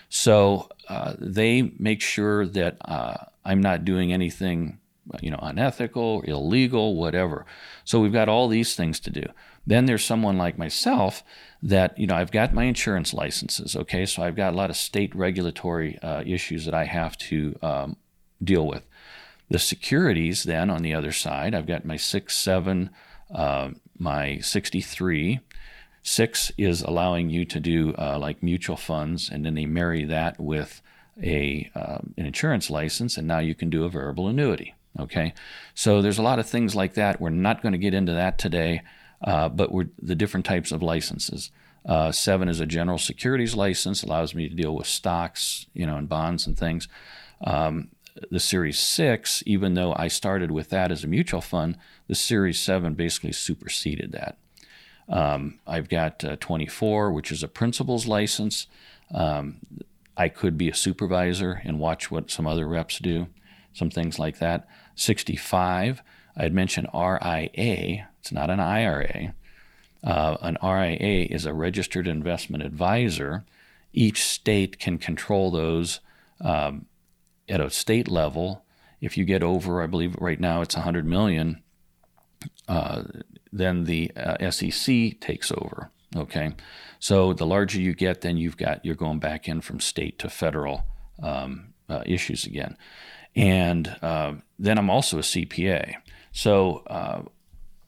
So 0.10 0.70
uh, 0.88 1.14
they 1.20 1.74
make 1.80 2.02
sure 2.02 2.46
that 2.46 2.78
uh, 2.82 3.16
I'm 3.44 3.62
not 3.62 3.86
doing 3.86 4.12
anything, 4.12 4.80
you 5.22 5.30
know, 5.30 5.40
unethical, 5.42 6.22
illegal, 6.22 6.96
whatever. 6.96 7.46
So 7.84 8.00
we've 8.00 8.14
got 8.14 8.30
all 8.30 8.48
these 8.48 8.76
things 8.76 9.00
to 9.02 9.10
do. 9.10 9.24
Then 9.68 9.86
there's 9.86 10.06
someone 10.06 10.38
like 10.38 10.58
myself 10.58 11.24
that, 11.62 11.98
you 11.98 12.08
know, 12.08 12.16
I've 12.16 12.32
got 12.32 12.54
my 12.54 12.64
insurance 12.64 13.14
licenses, 13.14 13.76
okay? 13.76 14.06
So 14.06 14.24
I've 14.24 14.36
got 14.36 14.54
a 14.54 14.56
lot 14.56 14.70
of 14.70 14.76
state 14.76 15.16
regulatory 15.16 15.98
uh, 16.00 16.24
issues 16.26 16.66
that 16.66 16.74
I 16.74 16.86
have 16.86 17.18
to 17.20 17.56
um, 17.62 17.98
deal 18.44 18.66
with. 18.68 18.86
The 19.50 19.60
securities, 19.60 20.44
then, 20.44 20.70
on 20.70 20.82
the 20.82 20.94
other 20.94 21.12
side, 21.12 21.54
I've 21.54 21.68
got 21.68 21.86
my 21.86 21.98
6, 21.98 22.36
7, 22.36 22.90
uh, 23.34 23.70
my 23.98 24.40
63. 24.40 25.40
6 26.02 26.52
is 26.58 26.82
allowing 26.82 27.30
you 27.30 27.46
to 27.46 27.60
do 27.60 27.94
uh, 27.98 28.18
like 28.20 28.44
mutual 28.44 28.78
funds, 28.78 29.30
and 29.30 29.46
then 29.46 29.56
they 29.56 29.66
marry 29.66 30.04
that 30.06 30.40
with 30.40 30.82
a 31.22 31.70
uh, 31.76 32.00
an 32.18 32.26
insurance 32.26 32.70
license, 32.70 33.18
and 33.18 33.28
now 33.28 33.40
you 33.40 33.56
can 33.56 33.70
do 33.70 33.86
a 33.86 33.90
variable 33.90 34.28
annuity. 34.28 34.76
Okay, 35.00 35.34
so 35.74 36.02
there's 36.02 36.18
a 36.18 36.24
lot 36.24 36.40
of 36.40 36.48
things 36.48 36.76
like 36.76 36.94
that. 36.94 37.20
We're 37.20 37.30
not 37.30 37.62
going 37.62 37.74
to 37.74 37.78
get 37.78 37.94
into 37.94 38.14
that 38.14 38.38
today 38.38 38.82
uh, 39.24 39.50
but 39.50 39.72
we're 39.72 39.90
the 40.02 40.16
different 40.16 40.46
types 40.46 40.72
of 40.72 40.84
licenses. 40.84 41.52
Uh, 41.86 42.12
seven 42.12 42.50
is 42.50 42.60
a 42.60 42.66
general 42.66 42.98
securities 42.98 43.56
license, 43.56 44.04
allows 44.04 44.34
me 44.34 44.50
to 44.50 44.56
deal 44.56 44.76
with 44.76 44.88
stocks, 44.88 45.68
you 45.74 45.86
know, 45.86 45.98
and 45.98 46.10
bonds 46.10 46.48
and 46.48 46.58
things. 46.58 46.88
Um, 47.44 47.90
the 48.32 48.40
Series 48.40 48.80
6, 48.80 49.44
even 49.46 49.74
though 49.74 49.94
I 49.98 50.08
started 50.08 50.50
with 50.50 50.70
that 50.70 50.92
as 50.92 51.04
a 51.04 51.08
mutual 51.08 51.42
fund, 51.42 51.78
the 52.08 52.16
Series 52.16 52.60
7 52.60 52.94
basically 52.94 53.34
superseded 53.34 54.14
that. 54.14 54.38
Um, 55.08 55.60
I've 55.68 55.90
got 55.90 56.24
uh, 56.24 56.38
24, 56.38 57.12
which 57.12 57.32
is 57.32 57.44
a 57.44 57.48
principals 57.48 58.08
license. 58.08 58.68
Um, 59.14 59.58
I 60.18 60.30
could 60.30 60.58
be 60.58 60.70
a 60.70 60.74
supervisor 60.74 61.62
and 61.64 61.80
watch 61.80 62.10
what 62.10 62.32
some 62.32 62.48
other 62.48 62.68
reps 62.68 63.00
do, 63.00 63.28
some 63.76 63.90
things 63.90 64.18
like 64.18 64.40
that. 64.40 64.68
65, 64.96 66.02
I 66.38 66.44
had 66.44 66.54
mentioned 66.54 66.88
RIA, 66.94 68.08
it's 68.20 68.32
not 68.32 68.50
an 68.50 68.60
IRA. 68.60 69.34
Uh, 70.04 70.38
an 70.42 70.58
RIA 70.64 71.28
is 71.30 71.46
a 71.46 71.54
registered 71.54 72.08
investment 72.08 72.64
advisor. 72.64 73.46
Each 73.94 74.24
state 74.24 74.80
can 74.80 74.98
control 74.98 75.52
those 75.52 76.00
um, 76.42 76.86
at 77.50 77.62
a 77.62 77.70
state 77.70 78.08
level. 78.08 78.66
If 79.02 79.18
you 79.18 79.26
get 79.26 79.44
over, 79.44 79.82
I 79.82 79.88
believe 79.88 80.16
right 80.20 80.40
now 80.40 80.62
it's 80.62 80.76
100 80.76 81.06
million, 81.06 81.62
uh, 82.68 83.04
then 83.52 83.86
the 83.86 84.12
uh, 84.16 84.52
SEC 84.52 85.20
takes 85.20 85.52
over. 85.52 85.92
Okay, 86.16 86.54
so 87.00 87.34
the 87.34 87.46
larger 87.46 87.80
you 87.80 87.94
get, 87.94 88.22
then 88.22 88.38
you've 88.38 88.58
got 88.58 88.86
you're 88.86 88.96
going 88.96 89.20
back 89.20 89.48
in 89.48 89.60
from 89.62 89.80
state 89.80 90.18
to 90.20 90.30
federal 90.30 90.86
um, 91.22 91.74
uh, 91.90 92.04
issues 92.06 92.46
again, 92.46 92.78
and 93.36 93.96
uh, 94.02 94.34
then 94.58 94.78
I'm 94.78 94.90
also 94.90 95.18
a 95.18 95.22
CPA. 95.22 95.96
So 96.32 96.84
uh, 96.88 97.22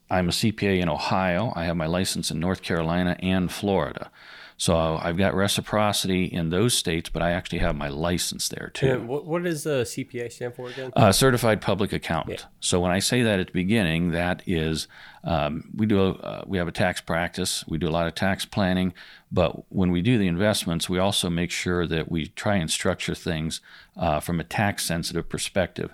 I'm 0.10 0.30
a 0.30 0.32
CPA 0.32 0.80
in 0.80 0.90
Ohio. 0.90 1.54
I 1.56 1.66
have 1.66 1.78
my 1.78 1.86
license 1.86 2.32
in 2.32 2.40
North 2.40 2.62
Carolina 2.62 3.16
and 3.20 3.52
Florida. 3.52 4.12
So 4.60 4.76
I've 4.76 5.18
got 5.18 5.36
reciprocity 5.36 6.26
in 6.26 6.50
those 6.50 6.74
states, 6.74 7.10
but 7.10 7.22
I 7.22 7.32
actually 7.32 7.60
have 7.60 7.76
my 7.76 7.90
license 7.90 8.50
there 8.50 8.72
too. 8.74 8.92
And 8.92 9.08
what, 9.08 9.24
what 9.24 9.44
does 9.44 9.64
the 9.64 9.84
CPA 9.84 10.32
stand 10.32 10.56
for 10.56 10.70
again? 10.70 10.92
Uh, 10.96 11.12
Certified 11.12 11.62
Public 11.62 11.94
Accountant. 11.94 12.40
Yeah. 12.40 12.46
So 12.60 12.80
when 12.80 12.92
I 12.92 12.98
say 12.98 13.22
that 13.22 13.40
at 13.40 13.48
the 13.48 13.54
beginning, 13.54 14.12
that 14.12 14.42
is 14.48 14.88
um, 15.24 15.70
we 15.76 15.86
do 15.86 16.02
a, 16.02 16.12
uh, 16.14 16.44
we 16.48 16.58
have 16.58 16.68
a 16.68 16.72
tax 16.72 17.02
practice. 17.02 17.66
We 17.68 17.78
do 17.78 17.88
a 17.88 17.92
lot 17.92 18.08
of 18.08 18.16
tax 18.16 18.46
planning, 18.46 18.96
but 19.32 19.72
when 19.72 19.92
we 19.92 20.02
do 20.02 20.18
the 20.18 20.28
investments, 20.28 20.90
we 20.90 20.98
also 20.98 21.30
make 21.30 21.52
sure 21.52 21.86
that 21.86 22.10
we 22.10 22.30
try 22.30 22.56
and 22.56 22.72
structure 22.72 23.14
things 23.14 23.62
uh, 23.96 24.20
from 24.20 24.40
a 24.40 24.44
tax 24.44 24.84
sensitive 24.84 25.30
perspective, 25.30 25.94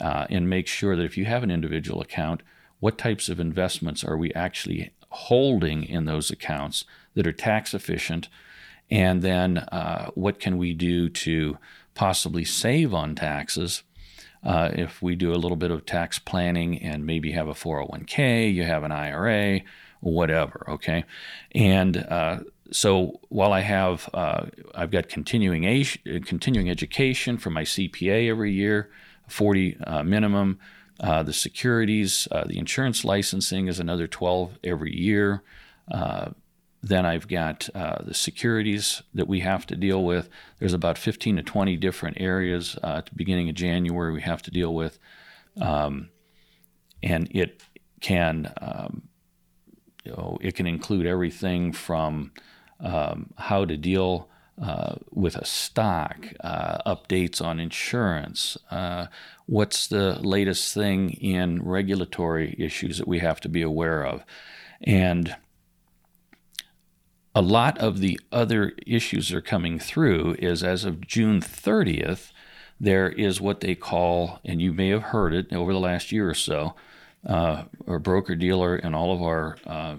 uh, 0.00 0.28
and 0.30 0.48
make 0.48 0.68
sure 0.68 0.94
that 0.94 1.04
if 1.04 1.18
you 1.18 1.24
have 1.24 1.42
an 1.42 1.50
individual 1.50 2.00
account 2.00 2.42
what 2.80 2.98
types 2.98 3.30
of 3.30 3.40
investments 3.40 4.04
are 4.04 4.14
we 4.14 4.30
actually 4.34 4.92
holding 5.14 5.84
in 5.84 6.04
those 6.04 6.30
accounts 6.30 6.84
that 7.14 7.26
are 7.26 7.32
tax 7.32 7.74
efficient, 7.74 8.28
and 8.90 9.22
then 9.22 9.58
uh, 9.58 10.10
what 10.14 10.38
can 10.38 10.58
we 10.58 10.74
do 10.74 11.08
to 11.08 11.58
possibly 11.94 12.44
save 12.44 12.92
on 12.92 13.14
taxes 13.14 13.82
uh, 14.44 14.70
if 14.74 15.00
we 15.00 15.14
do 15.16 15.32
a 15.32 15.36
little 15.36 15.56
bit 15.56 15.70
of 15.70 15.86
tax 15.86 16.18
planning 16.18 16.80
and 16.82 17.06
maybe 17.06 17.32
have 17.32 17.48
a 17.48 17.54
401k, 17.54 18.52
you 18.52 18.64
have 18.64 18.84
an 18.84 18.92
IRA, 18.92 19.60
whatever, 20.00 20.64
okay? 20.68 21.04
And 21.54 21.96
uh, 21.96 22.40
so 22.70 23.20
while 23.30 23.52
I 23.52 23.60
have, 23.60 24.08
uh, 24.12 24.46
I've 24.74 24.90
got 24.90 25.08
continuing, 25.08 25.62
continuing 26.26 26.68
education 26.68 27.38
for 27.38 27.50
my 27.50 27.62
CPA 27.62 28.28
every 28.28 28.52
year, 28.52 28.90
40 29.28 29.78
uh, 29.86 30.02
minimum. 30.02 30.58
Uh, 31.00 31.22
the 31.22 31.32
securities, 31.32 32.28
uh, 32.30 32.44
the 32.46 32.58
insurance 32.58 33.04
licensing 33.04 33.66
is 33.66 33.80
another 33.80 34.06
12 34.06 34.58
every 34.62 34.96
year. 34.96 35.42
Uh, 35.90 36.30
then 36.82 37.06
I've 37.06 37.26
got 37.26 37.68
uh, 37.74 38.02
the 38.04 38.14
securities 38.14 39.02
that 39.14 39.26
we 39.26 39.40
have 39.40 39.66
to 39.66 39.76
deal 39.76 40.04
with. 40.04 40.28
There's 40.58 40.74
about 40.74 40.98
15 40.98 41.36
to 41.36 41.42
20 41.42 41.76
different 41.78 42.20
areas 42.20 42.76
uh, 42.82 42.96
at 42.98 43.06
the 43.06 43.14
beginning 43.14 43.48
of 43.48 43.54
January 43.54 44.12
we 44.12 44.20
have 44.20 44.42
to 44.42 44.50
deal 44.50 44.74
with. 44.74 44.98
Um, 45.60 46.10
and 47.02 47.28
it 47.30 47.62
can, 48.00 48.52
um, 48.60 49.08
you 50.04 50.12
know, 50.12 50.38
it 50.42 50.54
can 50.54 50.66
include 50.66 51.06
everything 51.06 51.72
from 51.72 52.32
um, 52.80 53.32
how 53.38 53.64
to 53.64 53.76
deal 53.76 54.28
uh, 54.60 54.94
with 55.10 55.36
a 55.36 55.44
stock, 55.44 56.28
uh, 56.40 56.78
updates 56.86 57.42
on 57.42 57.58
insurance, 57.58 58.56
uh, 58.70 59.06
what's 59.46 59.86
the 59.86 60.18
latest 60.20 60.72
thing 60.72 61.10
in 61.10 61.62
regulatory 61.62 62.54
issues 62.58 62.98
that 62.98 63.08
we 63.08 63.18
have 63.18 63.40
to 63.40 63.48
be 63.48 63.62
aware 63.62 64.06
of. 64.06 64.24
And 64.82 65.36
a 67.34 67.42
lot 67.42 67.78
of 67.78 67.98
the 67.98 68.20
other 68.30 68.72
issues 68.86 69.28
that 69.28 69.36
are 69.36 69.40
coming 69.40 69.78
through 69.78 70.36
is 70.38 70.62
as 70.62 70.84
of 70.84 71.00
June 71.00 71.40
30th, 71.40 72.30
there 72.78 73.08
is 73.08 73.40
what 73.40 73.60
they 73.60 73.74
call, 73.74 74.40
and 74.44 74.62
you 74.62 74.72
may 74.72 74.88
have 74.90 75.04
heard 75.04 75.34
it 75.34 75.52
over 75.52 75.72
the 75.72 75.80
last 75.80 76.12
year 76.12 76.28
or 76.28 76.34
so, 76.34 76.74
uh, 77.26 77.64
broker 77.86 78.34
dealer 78.34 78.76
and 78.76 78.94
all 78.94 79.12
of 79.12 79.22
our 79.22 79.56
uh, 79.66 79.96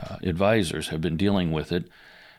uh, 0.00 0.16
advisors 0.22 0.88
have 0.88 1.00
been 1.00 1.16
dealing 1.16 1.52
with 1.52 1.72
it, 1.72 1.88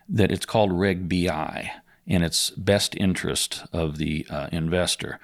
that 0.10 0.32
it's 0.32 0.46
called 0.46 0.72
Reg 0.72 1.10
BI 1.10 1.72
in 2.06 2.24
its 2.24 2.50
best 2.52 2.96
interest 2.96 3.66
of 3.74 3.98
the 3.98 4.26
uh, 4.30 4.48
investor. 4.52 5.20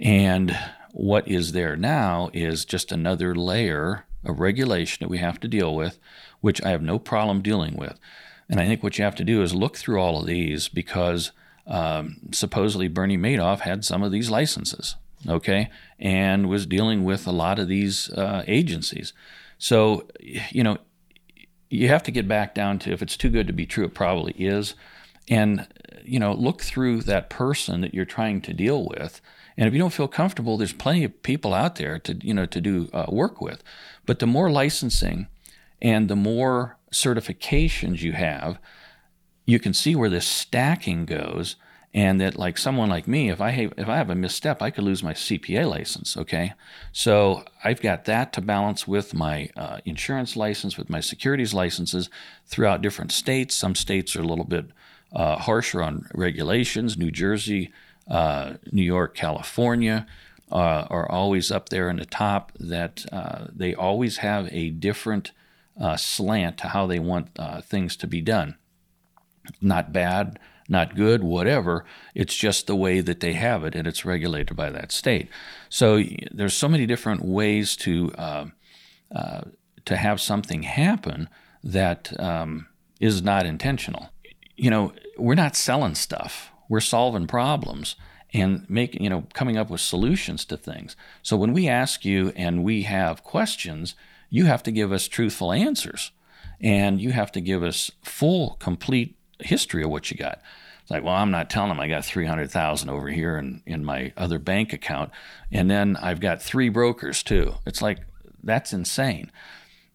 And 0.00 0.56
what 0.92 1.28
is 1.28 1.52
there 1.52 1.76
now 1.76 2.30
is 2.32 2.64
just 2.64 2.90
another 2.90 3.34
layer 3.34 4.06
of 4.24 4.40
regulation 4.40 4.98
that 5.00 5.10
we 5.10 5.18
have 5.18 5.38
to 5.40 5.48
deal 5.48 5.74
with, 5.74 5.98
which 6.40 6.62
I 6.64 6.70
have 6.70 6.82
no 6.82 6.98
problem 6.98 7.42
dealing 7.42 7.76
with. 7.76 7.98
And 8.48 8.60
I 8.60 8.66
think 8.66 8.82
what 8.82 8.98
you 8.98 9.04
have 9.04 9.16
to 9.16 9.24
do 9.24 9.42
is 9.42 9.54
look 9.54 9.76
through 9.76 10.00
all 10.00 10.20
of 10.20 10.26
these 10.26 10.68
because 10.68 11.32
um, 11.66 12.16
supposedly 12.32 12.88
Bernie 12.88 13.18
Madoff 13.18 13.60
had 13.60 13.84
some 13.84 14.02
of 14.02 14.12
these 14.12 14.30
licenses, 14.30 14.96
okay, 15.28 15.70
and 15.98 16.48
was 16.48 16.66
dealing 16.66 17.04
with 17.04 17.26
a 17.26 17.32
lot 17.32 17.58
of 17.58 17.68
these 17.68 18.10
uh, 18.10 18.44
agencies. 18.46 19.12
So, 19.58 20.06
you 20.50 20.62
know, 20.62 20.78
you 21.70 21.88
have 21.88 22.02
to 22.04 22.10
get 22.10 22.28
back 22.28 22.54
down 22.54 22.78
to 22.80 22.92
if 22.92 23.02
it's 23.02 23.16
too 23.16 23.30
good 23.30 23.46
to 23.46 23.52
be 23.52 23.66
true, 23.66 23.84
it 23.84 23.94
probably 23.94 24.32
is. 24.32 24.74
And, 25.28 25.66
you 26.04 26.18
know, 26.18 26.32
look 26.32 26.62
through 26.62 27.02
that 27.02 27.30
person 27.30 27.80
that 27.80 27.94
you're 27.94 28.04
trying 28.04 28.40
to 28.42 28.52
deal 28.52 28.86
with. 28.86 29.20
And 29.56 29.66
if 29.66 29.72
you 29.72 29.78
don't 29.78 29.92
feel 29.92 30.08
comfortable, 30.08 30.56
there's 30.56 30.72
plenty 30.72 31.04
of 31.04 31.22
people 31.22 31.54
out 31.54 31.76
there 31.76 31.98
to, 32.00 32.14
you 32.14 32.34
know, 32.34 32.46
to 32.46 32.60
do 32.60 32.88
uh, 32.92 33.06
work 33.08 33.40
with. 33.40 33.62
But 34.04 34.18
the 34.18 34.26
more 34.26 34.50
licensing 34.50 35.28
and 35.80 36.08
the 36.08 36.16
more 36.16 36.76
certifications 36.92 38.02
you 38.02 38.12
have, 38.12 38.58
you 39.46 39.58
can 39.58 39.72
see 39.74 39.94
where 39.94 40.10
this 40.10 40.26
stacking 40.26 41.04
goes 41.04 41.56
and 41.94 42.20
that 42.20 42.36
like 42.36 42.58
someone 42.58 42.90
like 42.90 43.06
me 43.06 43.30
if 43.30 43.40
i 43.40 43.50
have, 43.50 43.72
if 43.78 43.88
i 43.88 43.96
have 43.96 44.10
a 44.10 44.14
misstep 44.14 44.60
i 44.60 44.68
could 44.70 44.84
lose 44.84 45.02
my 45.02 45.14
cpa 45.14 45.68
license 45.68 46.16
okay? 46.16 46.52
So 46.92 47.44
i've 47.62 47.80
got 47.80 48.04
that 48.06 48.32
to 48.34 48.40
balance 48.40 48.86
with 48.86 49.14
my 49.14 49.48
uh, 49.56 49.78
insurance 49.84 50.36
license 50.36 50.76
with 50.76 50.90
my 50.90 51.00
securities 51.00 51.54
licenses 51.54 52.10
throughout 52.46 52.82
different 52.82 53.12
states. 53.12 53.54
Some 53.54 53.74
states 53.74 54.16
are 54.16 54.20
a 54.20 54.26
little 54.26 54.44
bit 54.44 54.66
uh, 55.14 55.36
harsher 55.36 55.82
on 55.82 56.06
regulations. 56.12 56.98
New 56.98 57.10
jersey 57.10 57.72
uh, 58.10 58.54
new 58.70 58.82
york 58.82 59.14
california 59.14 60.06
uh, 60.52 60.86
are 60.90 61.10
always 61.10 61.50
up 61.50 61.70
there 61.70 61.88
in 61.88 61.96
the 61.96 62.04
top 62.04 62.52
that 62.58 63.06
uh, 63.12 63.46
they 63.54 63.74
always 63.74 64.18
have 64.18 64.48
a 64.52 64.68
different 64.70 65.30
uh, 65.80 65.96
slant 65.96 66.58
to 66.58 66.68
how 66.68 66.86
they 66.86 66.98
want 66.98 67.30
things 67.64 67.96
to 67.96 68.06
be 68.06 68.20
done. 68.20 68.56
Not 69.60 69.92
bad 69.92 70.38
not 70.68 70.94
good, 70.94 71.22
whatever. 71.22 71.84
It's 72.14 72.34
just 72.34 72.66
the 72.66 72.76
way 72.76 73.00
that 73.00 73.20
they 73.20 73.34
have 73.34 73.64
it, 73.64 73.74
and 73.74 73.86
it's 73.86 74.04
regulated 74.04 74.56
by 74.56 74.70
that 74.70 74.92
state. 74.92 75.28
So 75.68 76.02
there's 76.30 76.54
so 76.54 76.68
many 76.68 76.86
different 76.86 77.24
ways 77.24 77.76
to 77.78 78.12
uh, 78.16 78.46
uh, 79.14 79.42
to 79.84 79.96
have 79.96 80.20
something 80.20 80.62
happen 80.62 81.28
that 81.62 82.18
um, 82.18 82.66
is 83.00 83.22
not 83.22 83.46
intentional. 83.46 84.10
You 84.56 84.70
know, 84.70 84.92
we're 85.18 85.34
not 85.34 85.56
selling 85.56 85.94
stuff. 85.94 86.50
We're 86.68 86.80
solving 86.80 87.26
problems 87.26 87.96
and 88.32 88.68
making, 88.68 89.02
you 89.02 89.10
know, 89.10 89.26
coming 89.32 89.56
up 89.56 89.70
with 89.70 89.80
solutions 89.80 90.44
to 90.46 90.56
things. 90.56 90.96
So 91.22 91.36
when 91.36 91.52
we 91.52 91.68
ask 91.68 92.04
you 92.04 92.32
and 92.34 92.64
we 92.64 92.82
have 92.82 93.22
questions, 93.22 93.94
you 94.30 94.46
have 94.46 94.62
to 94.64 94.72
give 94.72 94.90
us 94.90 95.06
truthful 95.06 95.52
answers 95.52 96.10
and 96.60 97.00
you 97.00 97.12
have 97.12 97.30
to 97.32 97.40
give 97.40 97.62
us 97.62 97.90
full, 98.02 98.56
complete 98.58 99.16
history 99.40 99.82
of 99.82 99.90
what 99.90 100.10
you 100.10 100.16
got. 100.16 100.40
It's 100.82 100.90
like, 100.90 101.02
well, 101.02 101.14
I'm 101.14 101.30
not 101.30 101.48
telling 101.48 101.70
them 101.70 101.80
I 101.80 101.88
got 101.88 102.04
300,000 102.04 102.90
over 102.90 103.08
here 103.08 103.38
in, 103.38 103.62
in 103.64 103.84
my 103.84 104.12
other 104.18 104.38
bank 104.38 104.74
account. 104.74 105.10
And 105.50 105.70
then 105.70 105.96
I've 105.96 106.20
got 106.20 106.42
three 106.42 106.68
brokers 106.68 107.22
too. 107.22 107.54
It's 107.64 107.80
like, 107.80 108.00
that's 108.42 108.74
insane. 108.74 109.32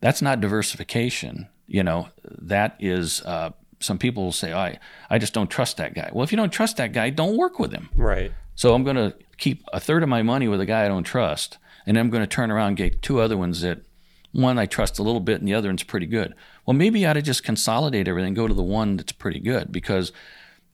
That's 0.01 0.21
not 0.21 0.41
diversification. 0.41 1.47
You 1.67 1.83
know, 1.83 2.09
that 2.23 2.75
is, 2.79 3.21
uh, 3.21 3.51
some 3.79 3.99
people 3.99 4.23
will 4.23 4.31
say, 4.31 4.51
I, 4.51 4.79
I 5.11 5.19
just 5.19 5.33
don't 5.33 5.49
trust 5.49 5.77
that 5.77 5.93
guy. 5.93 6.09
Well, 6.11 6.23
if 6.23 6.31
you 6.31 6.37
don't 6.37 6.51
trust 6.51 6.77
that 6.77 6.91
guy, 6.91 7.11
don't 7.11 7.37
work 7.37 7.59
with 7.59 7.71
him. 7.71 7.89
Right. 7.95 8.31
So 8.55 8.73
I'm 8.73 8.83
going 8.83 8.95
to 8.95 9.13
keep 9.37 9.63
a 9.71 9.79
third 9.79 10.01
of 10.01 10.09
my 10.09 10.23
money 10.23 10.47
with 10.47 10.59
a 10.59 10.65
guy 10.65 10.85
I 10.85 10.87
don't 10.87 11.03
trust. 11.03 11.59
And 11.85 11.99
I'm 11.99 12.09
going 12.09 12.23
to 12.23 12.27
turn 12.27 12.49
around 12.49 12.69
and 12.69 12.77
get 12.77 13.01
two 13.03 13.21
other 13.21 13.37
ones 13.37 13.61
that 13.61 13.81
one 14.31 14.59
I 14.59 14.65
trust 14.65 14.99
a 14.99 15.03
little 15.03 15.19
bit 15.19 15.39
and 15.39 15.47
the 15.47 15.53
other 15.53 15.69
one's 15.69 15.83
pretty 15.83 16.05
good. 16.05 16.35
Well, 16.65 16.75
maybe 16.75 17.05
I 17.05 17.11
ought 17.11 17.13
to 17.13 17.21
just 17.21 17.43
consolidate 17.43 18.07
everything, 18.07 18.33
go 18.33 18.47
to 18.47 18.53
the 18.53 18.61
one 18.61 18.97
that's 18.97 19.11
pretty 19.11 19.39
good 19.39 19.71
because 19.71 20.11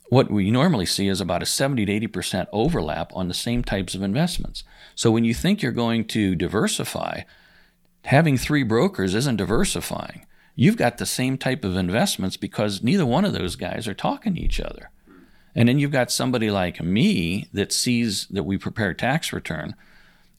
what 0.10 0.30
we 0.30 0.52
normally 0.52 0.86
see 0.86 1.08
is 1.08 1.22
about 1.22 1.42
a 1.42 1.48
70 1.48 1.86
to 1.86 2.08
80% 2.08 2.48
overlap 2.52 3.12
on 3.16 3.28
the 3.28 3.34
same 3.34 3.64
types 3.64 3.96
of 3.96 4.04
investments. 4.04 4.64
So 4.94 5.12
when 5.12 5.24
you 5.24 5.34
think 5.34 5.62
you're 5.62 5.72
going 5.72 6.06
to 6.06 6.36
diversify, 6.36 7.22
having 8.04 8.38
three 8.38 8.64
brokers 8.64 9.16
isn't 9.16 9.38
diversifying. 9.38 10.26
You've 10.56 10.78
got 10.78 10.98
the 10.98 11.06
same 11.06 11.38
type 11.38 11.66
of 11.66 11.76
investments 11.76 12.38
because 12.38 12.84
neither 12.84 13.06
one 13.06 13.26
of 13.26 13.34
those 13.34 13.56
guys 13.56 13.88
are 13.88 13.94
talking 13.94 14.36
to 14.36 14.42
each 14.42 14.60
other. 14.60 14.90
And 15.56 15.68
then 15.68 15.80
you've 15.80 15.92
got 15.92 16.12
somebody 16.12 16.52
like 16.52 16.82
me 16.82 17.48
that 17.54 17.72
sees 17.72 18.28
that 18.28 18.44
we 18.44 18.58
prepare 18.58 18.94
tax 18.94 19.34
return 19.34 19.76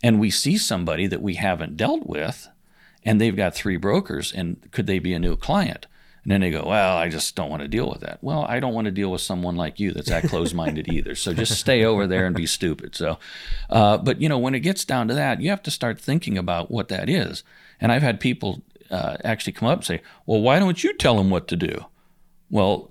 and 0.02 0.20
we 0.20 0.30
see 0.30 0.58
somebody 0.58 1.06
that 1.06 1.22
we 1.22 1.34
haven't 1.34 1.76
dealt 1.76 2.06
with 2.06 2.48
and 3.06 3.20
they've 3.20 3.36
got 3.36 3.54
three 3.54 3.76
brokers 3.76 4.32
and 4.32 4.70
could 4.72 4.86
they 4.86 4.98
be 4.98 5.14
a 5.14 5.18
new 5.18 5.36
client? 5.36 5.86
And 6.24 6.32
then 6.32 6.40
they 6.40 6.50
go, 6.50 6.64
well, 6.66 6.96
I 6.96 7.08
just 7.08 7.36
don't 7.36 7.48
want 7.48 7.62
to 7.62 7.68
deal 7.68 7.88
with 7.88 8.00
that. 8.00 8.18
Well, 8.20 8.44
I 8.48 8.58
don't 8.58 8.74
want 8.74 8.86
to 8.86 8.90
deal 8.90 9.12
with 9.12 9.20
someone 9.20 9.54
like 9.54 9.78
you 9.78 9.92
that's 9.92 10.08
that 10.08 10.24
close-minded 10.28 10.92
either. 10.92 11.14
So 11.14 11.32
just 11.32 11.60
stay 11.60 11.84
over 11.84 12.08
there 12.08 12.26
and 12.26 12.34
be 12.34 12.46
stupid. 12.46 12.96
So, 12.96 13.18
uh, 13.70 13.98
but 13.98 14.20
you 14.20 14.28
know, 14.28 14.36
when 14.36 14.56
it 14.56 14.60
gets 14.60 14.84
down 14.84 15.06
to 15.06 15.14
that, 15.14 15.40
you 15.40 15.50
have 15.50 15.62
to 15.62 15.70
start 15.70 16.00
thinking 16.00 16.36
about 16.36 16.68
what 16.68 16.88
that 16.88 17.08
is. 17.08 17.44
And 17.80 17.92
I've 17.92 18.02
had 18.02 18.18
people 18.18 18.62
uh, 18.90 19.18
actually 19.22 19.52
come 19.52 19.68
up 19.68 19.78
and 19.78 19.86
say, 19.86 20.02
well, 20.26 20.40
why 20.40 20.58
don't 20.58 20.82
you 20.82 20.92
tell 20.94 21.16
them 21.16 21.30
what 21.30 21.46
to 21.46 21.56
do? 21.56 21.84
Well, 22.50 22.90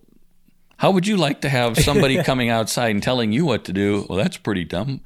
how 0.77 0.91
would 0.91 1.05
you 1.05 1.17
like 1.17 1.41
to 1.41 1.50
have 1.50 1.77
somebody 1.77 2.24
coming 2.24 2.48
outside 2.48 2.91
and 2.91 3.03
telling 3.03 3.34
you 3.34 3.45
what 3.45 3.65
to 3.65 3.74
do? 3.74 4.05
Well, 4.07 4.17
that's 4.17 4.38
pretty 4.38 4.63
dumb. 4.63 5.01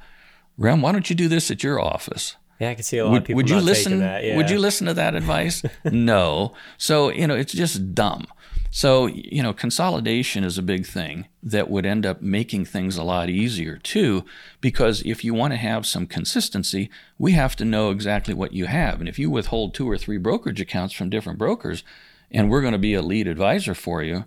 Ram, 0.56 0.84
why 0.84 0.92
don't 0.92 1.10
you 1.10 1.16
do 1.16 1.28
this 1.28 1.50
at 1.50 1.63
your 1.63 1.82
office? 1.82 2.36
Yeah, 2.60 2.72
I 2.72 2.75
can 2.75 2.84
see 2.84 2.98
a 2.98 3.06
lot 3.06 3.12
would, 3.12 3.22
of 3.22 3.28
people 3.28 3.38
would 3.38 3.50
you 3.50 3.62
listen? 3.62 4.00
that. 4.00 4.24
Yeah. 4.24 4.36
Would 4.36 4.50
you 4.50 4.60
listen 4.60 4.88
to 4.88 4.94
that 4.94 5.16
advice? 5.16 5.63
no. 5.86 6.54
So 6.78 7.10
you 7.10 7.25
know, 7.25 7.36
it's 7.36 7.54
just 7.54 7.96
dumb. 7.96 8.28
So 8.70 9.08
you 9.08 9.42
know, 9.42 9.54
consolidation 9.54 10.44
is 10.44 10.58
a 10.58 10.62
big 10.62 10.86
thing 10.86 11.28
that 11.42 11.70
would 11.70 11.86
end 11.86 12.06
up 12.06 12.22
making 12.22 12.66
things 12.66 12.98
a 12.98 13.04
lot 13.04 13.30
easier 13.30 13.78
too, 13.78 14.25
because 14.60 15.01
if 15.04 15.24
you 15.24 15.34
want 15.34 15.54
to 15.54 15.58
have 15.58 15.86
some 15.86 16.06
consistency, 16.06 16.89
we 17.18 17.32
have 17.32 17.56
to 17.56 17.66
know 17.66 17.92
exactly 17.92 18.34
what 18.34 18.54
you 18.54 18.66
have, 18.66 19.00
and 19.00 19.08
if 19.08 19.18
you 19.18 19.30
withhold 19.30 19.74
two 19.74 19.89
or 19.89 19.98
three 19.98 20.18
brokerage 20.18 20.62
accounts 20.62 20.94
from 20.94 21.10
different 21.10 21.39
brokers, 21.39 21.84
and 22.30 22.50
we're 22.50 22.62
going 22.62 22.74
to 22.74 22.78
be 22.78 22.94
a 22.94 23.01
lead 23.01 23.28
advisor 23.28 23.74
for 23.74 24.04
you, 24.04 24.25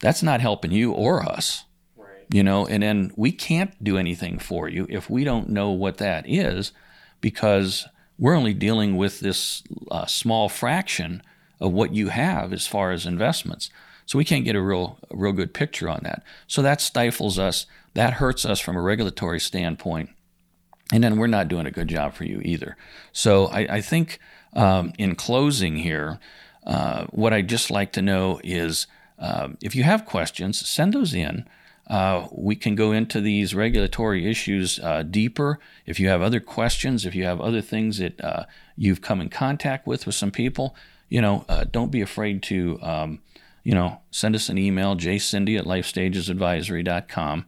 that's 0.00 0.22
not 0.22 0.42
helping 0.42 0.70
you 0.70 0.92
or 0.92 1.22
us. 1.22 1.64
Right. 1.96 2.26
You 2.30 2.44
know, 2.44 2.66
and 2.66 2.82
then 2.82 3.10
we 3.16 3.32
can't 3.32 3.82
do 3.82 3.96
anything 3.96 4.38
for 4.38 4.68
you 4.68 4.86
if 4.90 5.08
we 5.08 5.24
don't 5.24 5.48
know 5.48 5.70
what 5.70 5.96
that 5.96 6.28
is 6.28 6.72
because 7.20 7.86
we're 8.18 8.36
only 8.36 8.54
dealing 8.54 8.96
with 8.96 9.20
this 9.20 9.62
uh, 9.90 10.06
small 10.06 10.48
fraction 10.48 11.22
of 11.60 11.72
what 11.72 11.94
you 11.94 12.08
have 12.08 12.52
as 12.52 12.66
far 12.66 12.92
as 12.92 13.06
investments. 13.06 13.70
So 14.06 14.18
we 14.18 14.24
can't 14.24 14.44
get 14.44 14.56
a 14.56 14.62
real, 14.62 14.98
a 15.10 15.16
real 15.16 15.32
good 15.32 15.52
picture 15.52 15.88
on 15.88 16.00
that. 16.04 16.22
So 16.46 16.62
that 16.62 16.80
stifles 16.80 17.38
us. 17.38 17.66
That 17.94 18.14
hurts 18.14 18.44
us 18.44 18.60
from 18.60 18.76
a 18.76 18.80
regulatory 18.80 19.40
standpoint. 19.40 20.10
And 20.92 21.04
then 21.04 21.18
we're 21.18 21.26
not 21.26 21.48
doing 21.48 21.66
a 21.66 21.70
good 21.70 21.88
job 21.88 22.14
for 22.14 22.24
you 22.24 22.40
either. 22.42 22.76
So 23.12 23.46
I, 23.48 23.76
I 23.76 23.80
think 23.80 24.18
um, 24.54 24.92
in 24.98 25.14
closing 25.14 25.76
here, 25.76 26.18
uh, 26.66 27.04
what 27.10 27.32
I'd 27.32 27.48
just 27.48 27.70
like 27.70 27.92
to 27.92 28.02
know 28.02 28.40
is 28.42 28.86
uh, 29.18 29.48
if 29.62 29.74
you 29.74 29.82
have 29.82 30.06
questions, 30.06 30.66
send 30.66 30.94
those 30.94 31.12
in. 31.12 31.46
Uh, 31.88 32.28
we 32.30 32.54
can 32.54 32.74
go 32.74 32.92
into 32.92 33.20
these 33.20 33.54
regulatory 33.54 34.30
issues 34.30 34.78
uh, 34.80 35.02
deeper. 35.02 35.58
If 35.86 35.98
you 35.98 36.08
have 36.08 36.20
other 36.20 36.40
questions, 36.40 37.06
if 37.06 37.14
you 37.14 37.24
have 37.24 37.40
other 37.40 37.62
things 37.62 37.98
that 37.98 38.22
uh, 38.22 38.44
you've 38.76 39.00
come 39.00 39.20
in 39.20 39.30
contact 39.30 39.86
with 39.86 40.04
with 40.04 40.14
some 40.14 40.30
people, 40.30 40.76
you 41.08 41.22
know, 41.22 41.46
uh, 41.48 41.64
don't 41.70 41.90
be 41.90 42.02
afraid 42.02 42.42
to, 42.44 42.78
um, 42.82 43.20
you 43.64 43.74
know, 43.74 44.00
send 44.10 44.34
us 44.34 44.50
an 44.50 44.58
email, 44.58 44.96
jcindy 44.96 45.58
at 45.58 45.64
lifestagesadvisory.com, 45.64 47.46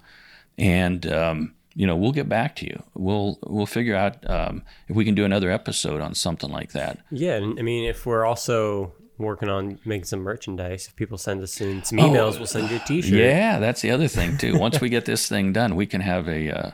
and 0.56 1.06
um, 1.12 1.54
you 1.74 1.86
know 1.86 1.94
we'll 1.94 2.12
get 2.12 2.28
back 2.28 2.56
to 2.56 2.66
you. 2.66 2.82
We'll 2.94 3.38
we'll 3.46 3.66
figure 3.66 3.94
out 3.94 4.28
um, 4.28 4.62
if 4.88 4.96
we 4.96 5.04
can 5.04 5.14
do 5.14 5.26
another 5.26 5.50
episode 5.50 6.00
on 6.00 6.14
something 6.14 6.50
like 6.50 6.72
that. 6.72 6.98
Yeah, 7.10 7.36
I 7.36 7.62
mean, 7.62 7.88
if 7.88 8.06
we're 8.06 8.24
also 8.24 8.94
working 9.22 9.48
on 9.48 9.78
making 9.84 10.04
some 10.04 10.20
merchandise. 10.20 10.86
If 10.86 10.96
people 10.96 11.18
send 11.18 11.42
us 11.42 11.60
in 11.60 11.82
some 11.84 11.98
emails, 11.98 12.34
oh, 12.34 12.38
we'll 12.38 12.46
send 12.46 12.70
you 12.70 12.76
a 12.76 12.80
T-shirt. 12.80 13.18
Yeah, 13.18 13.58
that's 13.58 13.82
the 13.82 13.90
other 13.90 14.08
thing 14.08 14.38
too. 14.38 14.58
Once 14.58 14.80
we 14.80 14.88
get 14.88 15.04
this 15.04 15.28
thing 15.28 15.52
done, 15.52 15.76
we 15.76 15.86
can 15.86 16.00
have 16.00 16.28
a. 16.28 16.50
Uh, 16.50 16.70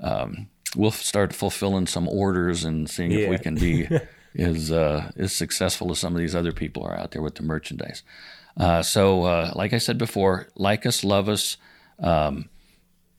um, 0.00 0.48
we'll 0.76 0.90
start 0.90 1.32
fulfilling 1.32 1.86
some 1.86 2.08
orders 2.08 2.64
and 2.64 2.88
seeing 2.88 3.10
yeah. 3.10 3.20
if 3.20 3.30
we 3.30 3.38
can 3.38 3.54
be 3.54 3.88
as 4.38 4.70
uh, 4.70 5.10
as 5.16 5.32
successful 5.32 5.90
as 5.90 5.98
some 5.98 6.14
of 6.14 6.20
these 6.20 6.34
other 6.34 6.52
people 6.52 6.84
are 6.84 6.96
out 6.96 7.12
there 7.12 7.22
with 7.22 7.36
the 7.36 7.42
merchandise. 7.42 8.02
Uh, 8.56 8.82
so, 8.82 9.24
uh, 9.24 9.52
like 9.54 9.72
I 9.72 9.78
said 9.78 9.98
before, 9.98 10.48
like 10.54 10.86
us, 10.86 11.04
love 11.04 11.28
us. 11.28 11.56
Um, 11.98 12.48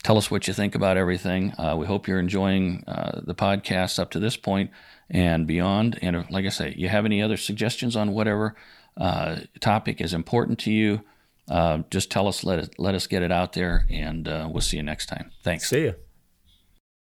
tell 0.03 0.17
us 0.17 0.31
what 0.31 0.47
you 0.47 0.53
think 0.53 0.75
about 0.75 0.97
everything. 0.97 1.53
Uh, 1.57 1.75
we 1.77 1.85
hope 1.85 2.07
you're 2.07 2.19
enjoying 2.19 2.83
uh, 2.87 3.21
the 3.23 3.35
podcast 3.35 3.99
up 3.99 4.11
to 4.11 4.19
this 4.19 4.37
point 4.37 4.71
and 5.09 5.47
beyond. 5.47 5.99
And 6.01 6.15
if, 6.15 6.29
like 6.29 6.45
I 6.45 6.49
say, 6.49 6.73
you 6.77 6.89
have 6.89 7.05
any 7.05 7.21
other 7.21 7.37
suggestions 7.37 7.95
on 7.95 8.13
whatever 8.13 8.55
uh, 8.97 9.37
topic 9.59 10.01
is 10.01 10.13
important 10.13 10.59
to 10.59 10.71
you, 10.71 11.01
uh, 11.49 11.79
just 11.89 12.11
tell 12.11 12.27
us. 12.27 12.43
Let 12.43 12.59
it, 12.59 12.75
let 12.77 12.95
us 12.95 13.07
get 13.07 13.21
it 13.21 13.31
out 13.31 13.53
there, 13.53 13.85
and 13.89 14.27
uh, 14.27 14.49
we'll 14.51 14.61
see 14.61 14.77
you 14.77 14.83
next 14.83 15.05
time. 15.05 15.31
Thanks. 15.43 15.69
See 15.69 15.83
you. 15.83 16.06